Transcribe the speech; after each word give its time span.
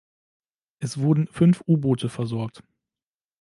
Es 0.79 0.97
wurden 0.97 1.27
fünf 1.27 1.61
U-Boote 1.67 2.09
versorgt. 2.09 2.63